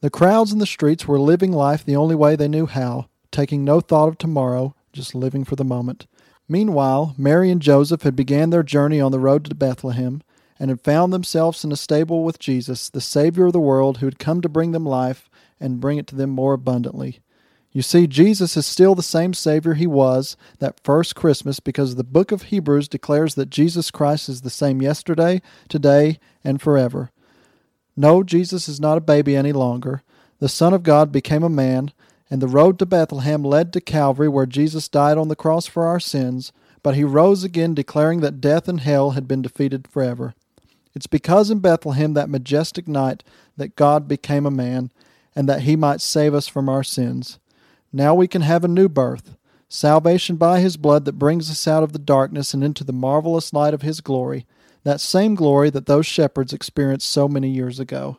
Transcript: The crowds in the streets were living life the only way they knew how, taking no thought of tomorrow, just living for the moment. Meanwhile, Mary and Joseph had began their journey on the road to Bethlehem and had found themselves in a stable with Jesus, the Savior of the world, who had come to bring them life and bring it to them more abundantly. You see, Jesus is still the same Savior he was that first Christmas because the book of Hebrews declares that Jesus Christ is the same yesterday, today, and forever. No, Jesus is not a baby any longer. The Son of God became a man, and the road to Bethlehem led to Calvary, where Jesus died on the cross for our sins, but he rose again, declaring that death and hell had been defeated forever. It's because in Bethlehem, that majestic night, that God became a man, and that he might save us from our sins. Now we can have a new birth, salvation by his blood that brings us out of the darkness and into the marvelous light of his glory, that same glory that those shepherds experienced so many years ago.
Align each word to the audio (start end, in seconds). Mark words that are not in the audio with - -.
The 0.00 0.10
crowds 0.10 0.52
in 0.52 0.60
the 0.60 0.66
streets 0.66 1.08
were 1.08 1.18
living 1.18 1.50
life 1.50 1.84
the 1.84 1.96
only 1.96 2.14
way 2.14 2.36
they 2.36 2.46
knew 2.46 2.66
how, 2.66 3.08
taking 3.32 3.64
no 3.64 3.80
thought 3.80 4.06
of 4.06 4.16
tomorrow, 4.16 4.76
just 4.92 5.12
living 5.12 5.44
for 5.44 5.56
the 5.56 5.64
moment. 5.64 6.06
Meanwhile, 6.48 7.16
Mary 7.18 7.50
and 7.50 7.60
Joseph 7.60 8.02
had 8.02 8.14
began 8.14 8.50
their 8.50 8.62
journey 8.62 9.00
on 9.00 9.10
the 9.10 9.18
road 9.18 9.44
to 9.46 9.54
Bethlehem 9.56 10.22
and 10.56 10.70
had 10.70 10.80
found 10.80 11.12
themselves 11.12 11.64
in 11.64 11.72
a 11.72 11.76
stable 11.76 12.22
with 12.22 12.38
Jesus, 12.38 12.88
the 12.88 13.00
Savior 13.00 13.46
of 13.46 13.52
the 13.52 13.60
world, 13.60 13.98
who 13.98 14.06
had 14.06 14.20
come 14.20 14.40
to 14.40 14.48
bring 14.48 14.70
them 14.70 14.86
life 14.86 15.28
and 15.58 15.80
bring 15.80 15.98
it 15.98 16.06
to 16.06 16.14
them 16.14 16.30
more 16.30 16.52
abundantly. 16.52 17.18
You 17.72 17.82
see, 17.82 18.06
Jesus 18.06 18.56
is 18.56 18.66
still 18.66 18.94
the 18.94 19.02
same 19.02 19.34
Savior 19.34 19.74
he 19.74 19.86
was 19.88 20.36
that 20.60 20.80
first 20.84 21.16
Christmas 21.16 21.58
because 21.58 21.96
the 21.96 22.04
book 22.04 22.30
of 22.30 22.42
Hebrews 22.42 22.86
declares 22.86 23.34
that 23.34 23.50
Jesus 23.50 23.90
Christ 23.90 24.28
is 24.28 24.42
the 24.42 24.48
same 24.48 24.80
yesterday, 24.80 25.42
today, 25.68 26.20
and 26.44 26.62
forever. 26.62 27.10
No, 27.98 28.22
Jesus 28.22 28.68
is 28.68 28.78
not 28.78 28.96
a 28.96 29.00
baby 29.00 29.34
any 29.34 29.50
longer. 29.52 30.04
The 30.38 30.48
Son 30.48 30.72
of 30.72 30.84
God 30.84 31.10
became 31.10 31.42
a 31.42 31.48
man, 31.48 31.90
and 32.30 32.40
the 32.40 32.46
road 32.46 32.78
to 32.78 32.86
Bethlehem 32.86 33.42
led 33.42 33.72
to 33.72 33.80
Calvary, 33.80 34.28
where 34.28 34.46
Jesus 34.46 34.88
died 34.88 35.18
on 35.18 35.26
the 35.26 35.34
cross 35.34 35.66
for 35.66 35.84
our 35.84 35.98
sins, 35.98 36.52
but 36.84 36.94
he 36.94 37.02
rose 37.02 37.42
again, 37.42 37.74
declaring 37.74 38.20
that 38.20 38.40
death 38.40 38.68
and 38.68 38.78
hell 38.78 39.10
had 39.10 39.26
been 39.26 39.42
defeated 39.42 39.88
forever. 39.88 40.36
It's 40.94 41.08
because 41.08 41.50
in 41.50 41.58
Bethlehem, 41.58 42.14
that 42.14 42.30
majestic 42.30 42.86
night, 42.86 43.24
that 43.56 43.74
God 43.74 44.06
became 44.06 44.46
a 44.46 44.50
man, 44.50 44.92
and 45.34 45.48
that 45.48 45.62
he 45.62 45.74
might 45.74 46.00
save 46.00 46.34
us 46.34 46.46
from 46.46 46.68
our 46.68 46.84
sins. 46.84 47.40
Now 47.92 48.14
we 48.14 48.28
can 48.28 48.42
have 48.42 48.62
a 48.62 48.68
new 48.68 48.88
birth, 48.88 49.34
salvation 49.68 50.36
by 50.36 50.60
his 50.60 50.76
blood 50.76 51.04
that 51.06 51.18
brings 51.18 51.50
us 51.50 51.66
out 51.66 51.82
of 51.82 51.92
the 51.92 51.98
darkness 51.98 52.54
and 52.54 52.62
into 52.62 52.84
the 52.84 52.92
marvelous 52.92 53.52
light 53.52 53.74
of 53.74 53.82
his 53.82 54.00
glory, 54.00 54.46
that 54.84 55.00
same 55.00 55.34
glory 55.34 55.70
that 55.70 55.86
those 55.86 56.06
shepherds 56.06 56.52
experienced 56.52 57.08
so 57.10 57.28
many 57.28 57.48
years 57.50 57.80
ago. 57.80 58.18